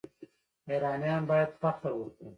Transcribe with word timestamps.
ایرانیان 0.69 1.21
باید 1.29 1.51
فخر 1.61 1.91
وکړي. 1.95 2.27